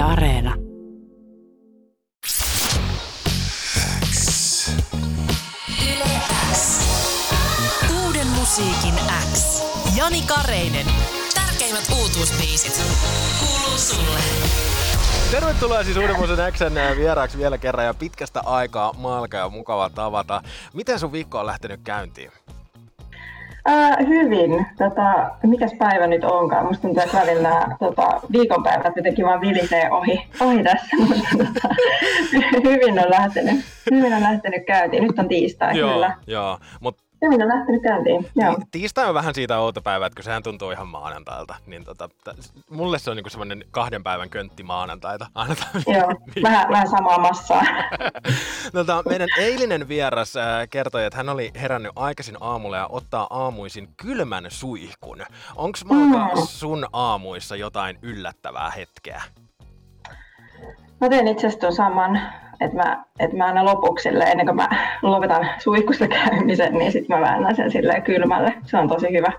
[0.00, 0.54] Yle Areena.
[8.04, 8.94] Uuden musiikin
[9.32, 9.62] X.
[9.96, 10.86] Jani Kareinen.
[11.34, 12.82] Tärkeimmät uutuusbiisit.
[13.40, 14.18] Kuuluu sulle.
[15.30, 20.42] Tervetuloa siis Uuden Musen Xn vieraaksi vielä kerran ja pitkästä aikaa Malka ja mukava tavata.
[20.72, 22.32] Miten sun viikko on lähtenyt käyntiin?
[23.68, 24.66] Äh, hyvin.
[24.78, 26.66] Tota, mikäs päivä nyt onkaan?
[26.66, 31.74] Musta tuntuu, että välillä nämä tota, viikonpäivät jotenkin vaan vilisee ohi, ohi tässä, mutta tota,
[32.70, 33.60] hyvin on lähtenyt,
[33.90, 35.02] hyvin on lähtenyt käyntiin.
[35.02, 36.16] Nyt on tiistai joo, kyllä.
[36.26, 38.56] Joo, mutta Hyvin on lähtenyt käyntiin, joo.
[38.70, 41.54] tiistai on vähän siitä outo päivä, että kun sehän tuntuu ihan maanantailta.
[41.66, 45.26] Niin tota, t- mulle se on niinku semmoinen kahden päivän köntti maanantaita.
[45.86, 46.08] Joo,
[46.42, 47.62] vähän, vähän samaa massaa.
[48.72, 53.88] tota, meidän eilinen vieras äh, kertoi, että hän oli herännyt aikaisin aamulla ja ottaa aamuisin
[53.96, 55.18] kylmän suihkun.
[55.56, 56.42] Onko Malka Mm.
[56.46, 59.22] sun aamuissa jotain yllättävää hetkeä?
[61.00, 62.20] Mä teen itse asiassa ton saman,
[62.60, 64.68] että mä, että mä aina lopuksi silleen, ennen kuin mä
[65.02, 68.54] lopetan suihkusta käymisen, niin sitten mä väännän sen silleen kylmälle.
[68.64, 69.32] Se on tosi hyvä.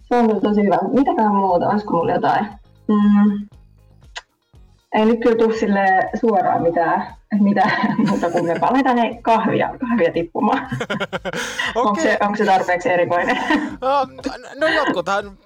[0.00, 0.78] Se on tosi hyvä.
[0.92, 2.46] Mitäkään muuta, olisiko mulla jotain?
[2.88, 3.48] Mm.
[4.94, 10.12] Ei nyt kyllä tule silleen suoraan mitään, mitään muuta kuin me paletaan ne kahvia, kahvia
[10.12, 10.68] tippumaan.
[11.74, 13.38] Onko, se, onko se tarpeeksi erikoinen?
[13.80, 14.06] No,
[14.60, 15.38] no jotkuthan,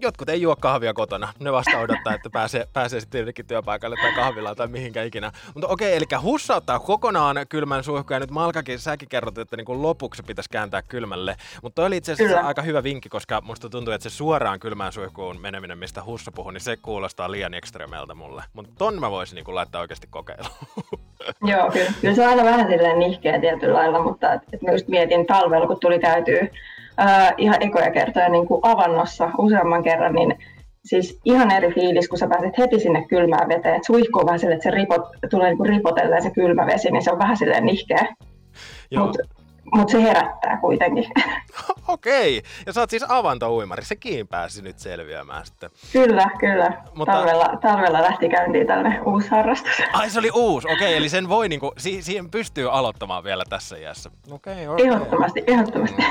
[0.00, 1.32] jotkut ei juo kahvia kotona.
[1.40, 5.32] Ne vasta odottaa, että pääsee, pääsee sitten jonnekin työpaikalle tai kahvilaan tai mihinkä ikinä.
[5.54, 8.14] Mutta okei, eli hussauttaa kokonaan kylmän suihkun.
[8.14, 11.36] Ja nyt Malkakin, säkin kerrot, että niin kuin lopuksi pitäisi kääntää kylmälle.
[11.62, 12.48] Mutta oli itse asiassa Kyllä.
[12.48, 16.52] aika hyvä vinkki, koska musta tuntuu, että se suoraan kylmään suihkuun meneminen, mistä Hussa puhui,
[16.52, 18.44] niin se kuulostaa liian ekstremeltä mulle.
[18.52, 21.01] Mutta ton mä voisin niin kuin laittaa oikeasti kokeiluun.
[21.44, 21.90] Joo, kyllä.
[22.00, 25.26] kyllä se on aina vähän silleen nihkeä tietyllä lailla, mutta et, et mä just mietin
[25.26, 26.46] talvella, kun tuli käytyä
[26.96, 30.38] ää, ihan ekoja kertoja niin kuin avannossa useamman kerran, niin
[30.84, 33.74] siis ihan eri fiilis, kun sä pääset heti sinne kylmään veteen.
[33.74, 36.90] Et suihku on vähän silleen, että se ripot, tulee niin kuin ripotellen se kylmä vesi,
[36.90, 38.06] niin se on vähän silleen nihkeä,
[38.90, 39.12] Joo.
[39.74, 41.04] Mutta mut se herättää kuitenkin.
[41.88, 45.70] Okei, ja sä oot siis avantouimari, sekin pääsi nyt selviämään sitten.
[45.92, 46.82] kyllä, kyllä.
[46.94, 47.12] Mutta-.
[47.12, 49.72] Talvella, talvella lähti käyntiin tällainen uusi harrastus.
[49.92, 53.76] Ai se oli uusi, okei, eli sen voi niinku, si- siihen pystyy aloittamaan vielä tässä
[53.76, 54.10] iässä.
[54.30, 54.86] Okei, okei.
[54.86, 56.02] Ehdottomasti, ehdottomasti.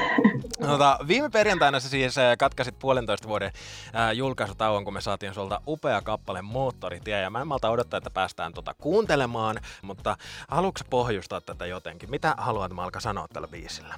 [0.67, 3.51] Tota, viime perjantaina sä siis äh, katkasit puolentoista vuoden
[3.95, 8.09] äh, julkaisutauon, kun me saatiin sulta upea kappale Moottoritie, ja mä en malta odottaa, että
[8.09, 10.17] päästään tota kuuntelemaan, mutta
[10.47, 12.11] haluatko pohjustaa tätä jotenkin?
[12.11, 13.95] Mitä haluat Malka sanoa tällä biisillä?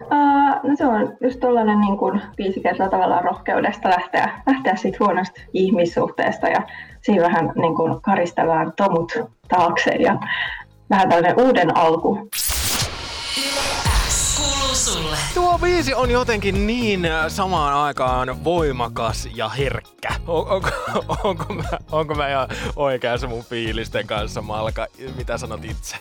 [0.00, 4.98] Uh, no se on just tollainen niin kuin viisi kertaa tavallaan rohkeudesta lähteä, lähteä siitä
[5.00, 6.62] huonosta ihmissuhteesta ja
[7.00, 9.12] siinä vähän niin kuin karistellaan tomut
[9.48, 10.18] taakse ja
[10.90, 12.28] vähän tällainen uuden alku.
[15.62, 20.08] Biisi on jotenkin niin äh, samaan aikaan voimakas ja herkkä.
[20.26, 20.68] On, onko,
[21.24, 21.62] onko, mä,
[21.92, 24.86] onko mä ihan oikeassa mun fiilisten kanssa, Malka?
[25.16, 25.96] Mitä sanot itse?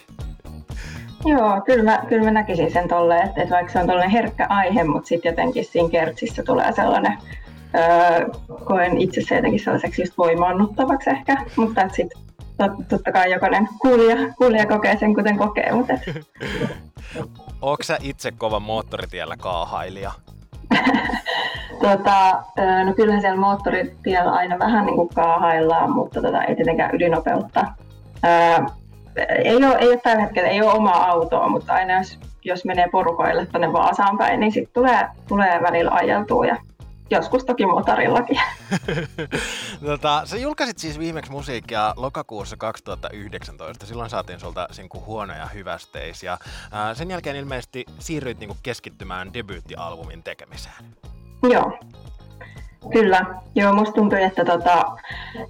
[1.25, 4.47] Joo, kyllä mä, kyllä mä näkisin sen tolleen, että, että vaikka se on tollainen herkkä
[4.49, 7.17] aihe, mutta sitten jotenkin siinä kertsissä tulee sellainen,
[7.75, 8.27] öö,
[8.65, 12.21] koen itse se jotenkin sellaiseksi just voimaannuttavaksi ehkä, mutta sitten
[12.89, 16.01] totta kai jokainen kuulija, kuulija kokee sen kuten kokee, mutta et,
[17.61, 20.11] Onko sä itse kova moottoritiellä kaahailija?
[21.81, 22.43] Tota,
[22.85, 27.65] no kyllähän siellä moottoritiellä aina vähän niin kuin kaahaillaan, mutta tota, ei tietenkään ylinopeutta.
[28.25, 28.65] Ö,
[29.29, 32.89] ei, ole, ei ole tällä hetkellä ei ole omaa autoa, mutta aina jos, jos menee
[32.91, 36.57] porukoille tuonne Vaasaan päin, niin sitten tulee, tulee välillä ajeltua ja
[37.11, 38.39] joskus toki motorillakin.
[39.85, 43.85] tota, sä julkaisit siis viimeksi musiikkia lokakuussa 2019.
[43.85, 46.31] Silloin saatiin sulta sinku huonoja hyvästeisiä.
[46.31, 46.37] Ja,
[46.71, 50.85] ää, sen jälkeen ilmeisesti siirryit niinku keskittymään debyyttialbumin tekemiseen.
[51.43, 51.79] Joo,
[52.93, 53.25] kyllä.
[53.55, 54.85] Joo, musta tuntui, että, tota,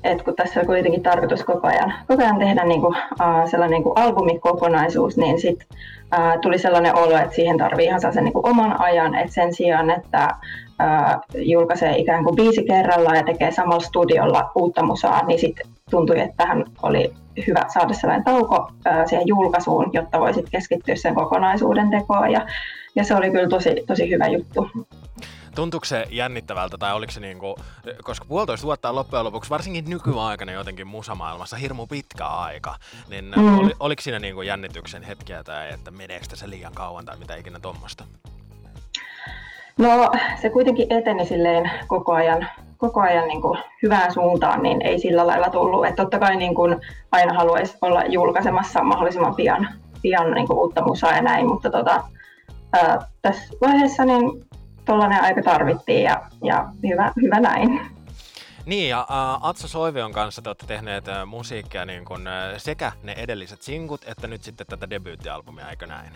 [0.04, 3.76] että kun tässä on kuitenkin tarkoitus koko ajan, koko ajan tehdä niin kuin, uh, sellainen
[3.76, 8.34] niin kuin albumikokonaisuus, niin sit uh, tuli sellainen olo, että siihen tarvii ihan sellaisen niin
[8.34, 10.28] kuin oman ajan, että sen sijaan, että
[10.84, 16.20] uh, julkaisee ikään kuin biisi kerrallaan ja tekee samalla studiolla uutta musaa, niin sitten tuntui,
[16.20, 17.14] että tähän oli
[17.48, 22.46] hyvä saada sellainen tauko uh, siihen julkaisuun, jotta voisit keskittyä sen kokonaisuuden tekoon ja,
[22.96, 24.68] ja se oli kyllä tosi, tosi hyvä juttu.
[25.56, 27.56] Tuntuuko se jännittävältä tai oliko se niinku,
[28.04, 32.76] koska puolitoista vuotta on loppujen lopuksi, varsinkin nykyaikana jotenkin musamaailmassa, hirmu pitkä aika,
[33.10, 33.60] niin Mm.
[33.60, 37.60] oli, oliko siinä niinku jännityksen hetkiä tai että meneekö se liian kauan tai mitä ikinä
[37.60, 38.04] tuommoista?
[39.78, 40.12] No
[40.42, 42.48] se kuitenkin eteni silleen koko ajan,
[42.78, 45.86] koko ajan niin kuin hyvään suuntaan, niin ei sillä lailla tullut.
[45.86, 46.76] Että totta kai niin kuin
[47.12, 49.68] aina haluaisi olla julkaisemassa mahdollisimman pian,
[50.02, 52.04] pian niin kuin uutta musaa ja näin, mutta tota,
[52.74, 54.22] ää, tässä vaiheessa niin
[54.86, 57.82] tuollainen aika tarvittiin ja, ja hyvä, hyvä näin.
[58.66, 63.62] Niin, ja uh, Atso Soivion kanssa te olette tehneet musiikkia niin kun, sekä ne edelliset
[63.62, 66.14] singut, että nyt sitten tätä debyyttialbumia, eikö näin?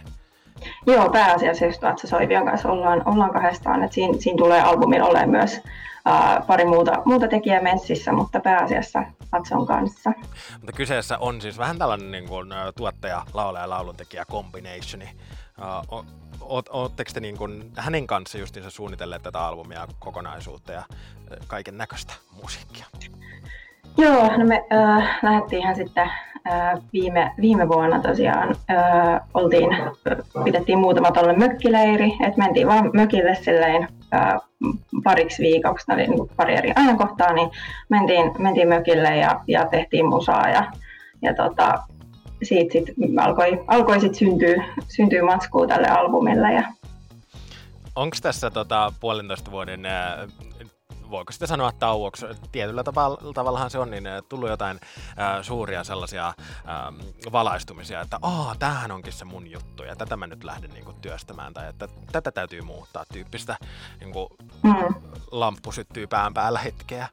[0.87, 5.29] Joo, pääasiassa just Atso Soivion kanssa ollaan, ollaan kahdestaan, että siinä, siinä tulee albumin olemaan
[5.29, 10.13] myös uh, pari muuta, muuta tekijää messissä, mutta pääasiassa Atson kanssa.
[10.53, 15.09] Mutta kyseessä on siis vähän tällainen niin kuin, tuottaja, laulaja ja lauluntekijä combinationi.
[15.91, 16.05] Uh,
[16.69, 20.83] Oletteko te niin kuin hänen kanssa justiinsa suunnitelleet tätä albumia kokonaisuutta ja
[21.47, 22.13] kaiken näköistä
[22.43, 22.85] musiikkia?
[23.97, 26.09] Joo, no me äh, lähdettiin ihan sitten
[26.51, 29.69] äh, viime, viime vuonna tosiaan, äh, oltiin,
[30.43, 34.33] pidettiin muutama tolle mökkileiri, että mentiin vaan mökille silleen äh,
[35.03, 37.49] pariksi viikoksi, oli niin pari eri ajankohtaa, niin
[37.89, 40.71] mentiin, mentiin mökille ja, ja tehtiin musaa ja,
[41.21, 41.73] ja tota,
[42.43, 42.85] siitä sit
[43.19, 46.53] alkoi, alkoi sit syntyä, syntyä matskua tälle albumille.
[46.53, 46.63] Ja...
[47.95, 49.85] Onko tässä tota, puolentoista vuoden
[51.09, 54.79] voiko sitten sanoa tauoksi, tietyllä tavalla, tavallahan se on, niin tullut jotain
[55.19, 56.33] äh, suuria sellaisia äh,
[57.31, 60.97] valaistumisia, että aa, tämähän onkin se mun juttu ja tätä mä nyt lähden niin kuin,
[61.01, 63.57] työstämään tai että tätä täytyy muuttaa tyyppistä
[63.99, 64.27] niin kuin,
[64.63, 64.95] mm.
[65.31, 67.07] lamppu syttyy pään päällä hetkeä.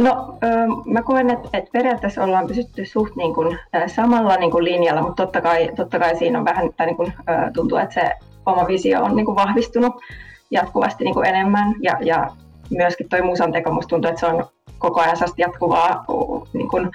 [0.00, 0.38] No,
[0.84, 5.22] mä koen, että, että periaatteessa ollaan pysytty suht niin kuin, samalla niin kuin linjalla, mutta
[5.22, 7.12] totta kai, totta kai siinä on vähän, tai niin kuin,
[7.54, 8.12] tuntuu, että se
[8.46, 10.02] oma visio on niin kuin vahvistunut
[10.50, 11.74] jatkuvasti niin kuin enemmän.
[11.82, 12.30] Ja, ja
[12.70, 14.46] myöskin toi musan teko, musta tuntuu, että se on
[14.78, 16.04] koko ajan jatkuvaa
[16.52, 16.90] niin kuin,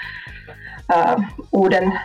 [0.96, 2.00] uh, uuden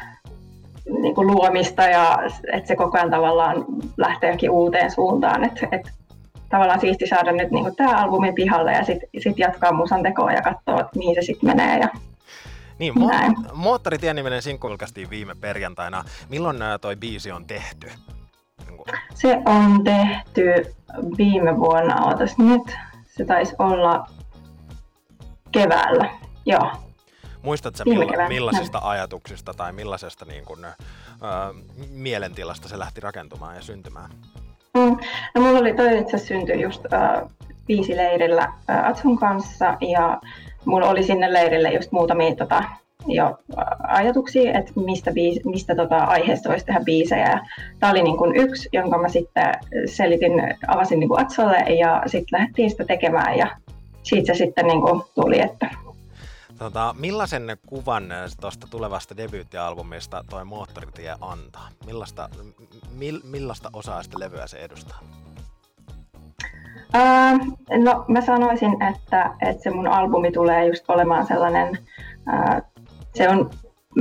[1.03, 2.19] niin kuin luomista ja
[2.53, 3.65] että se koko ajan tavallaan
[3.97, 5.45] lähtee johonkin uuteen suuntaan.
[5.45, 5.91] Että, että
[6.49, 10.43] tavallaan siisti saada nyt niin tämä albumi pihalle ja sitten sit jatkaa musan tekoa ja
[10.43, 11.79] katsoa, että mihin se sitten menee.
[11.79, 11.89] Ja
[12.79, 14.69] niin, mo- Moottoritien niminen sinkku
[15.11, 16.05] viime perjantaina.
[16.29, 17.91] Milloin toi biisi on tehty?
[19.15, 20.75] Se on tehty
[21.19, 24.07] viime vuonna, ootas nyt, se taisi olla
[25.53, 26.11] keväällä,
[26.47, 26.73] joo.
[27.43, 30.73] Muistatko milla, millaisista ajatuksista tai millaisesta niin kun, ö,
[31.91, 34.11] mielentilasta se lähti rakentumaan ja syntymään?
[34.75, 34.97] Mm.
[35.35, 37.23] No, mulla oli toi itse syntyi just äh,
[37.97, 40.21] leirillä äh, Atsun kanssa ja
[40.65, 42.63] mulla oli sinne leirille just muutamia tota,
[43.07, 43.39] jo
[43.89, 47.41] ajatuksia, että mistä, biisi, mistä tota aiheesta voisi tehdä biisejä.
[47.79, 49.55] Tämä oli niin kuin yksi, jonka mä sitten
[49.87, 50.33] selitin,
[50.67, 53.57] avasin niin kuin Atsolle ja sitten lähdettiin sitä tekemään ja
[54.03, 55.71] siitä se sitten niin kuin tuli, että
[56.59, 58.05] Tota, millaisen kuvan
[58.41, 61.69] tuosta tulevasta debyyttialbumista toi Moottoritie antaa?
[61.87, 62.29] Millaista,
[62.99, 64.99] mil, millaista osaa sitä levyä se edustaa?
[66.95, 72.63] Uh, no mä sanoisin, että, että se mun albumi tulee just olemaan sellainen, uh,
[73.15, 73.51] se on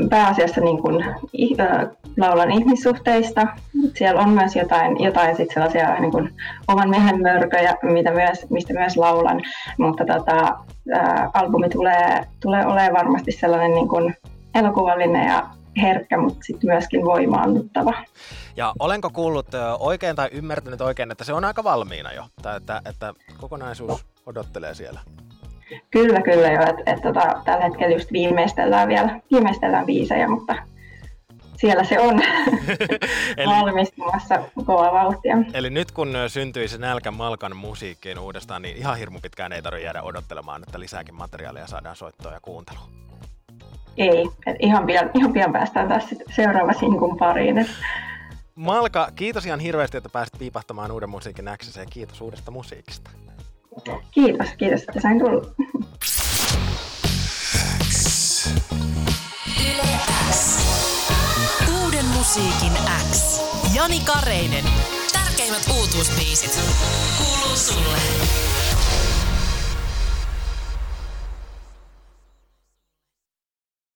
[0.09, 3.47] pääasiassa niin kuin, uh, laulan ihmissuhteista.
[3.95, 6.33] Siellä on myös jotain, jotain sit sellaisia niin kuin,
[6.67, 9.41] oman miehen mörköjä, mitä myös, mistä myös laulan,
[9.77, 10.57] mutta tota,
[10.93, 14.15] ää, albumi tulee, tulee olemaan varmasti sellainen niin kuin
[14.55, 15.49] elokuvallinen ja
[15.81, 17.93] herkkä, mutta sitten myöskin voimaannuttava.
[18.55, 19.47] Ja olenko kuullut
[19.79, 24.73] oikein tai ymmärtänyt oikein, että se on aika valmiina jo, tai että, että kokonaisuus odottelee
[24.73, 24.99] siellä?
[25.91, 26.61] Kyllä, kyllä jo.
[26.61, 30.55] että et, tota, tällä hetkellä just viimeistellään vielä viimeistellään biisejä, mutta
[31.57, 32.21] siellä se on
[33.37, 35.37] eli, valmistumassa kova vauhtia.
[35.53, 39.85] Eli nyt kun syntyi se nälkä Malkan musiikkiin uudestaan, niin ihan hirmu pitkään ei tarvitse
[39.85, 42.87] jäädä odottelemaan, että lisääkin materiaalia saadaan soittoa ja kuuntelua.
[43.97, 46.03] Ei, että ihan pian, ihan pian päästään taas
[46.35, 47.57] seuraava sinkun pariin.
[47.57, 47.67] Et.
[48.55, 53.11] Malka, kiitos ihan hirveästi, että pääsit piipahtamaan uuden musiikin ja kiitos uudesta musiikista.
[54.11, 55.45] Kiitos, kiitos, että sain tulla.
[61.83, 62.73] Uuden musiikin
[63.11, 63.41] X.
[63.75, 64.65] Jani Kareinen.
[65.13, 66.59] Tärkeimmät uutuusbiisit.
[67.17, 67.97] Kuuluu sulle.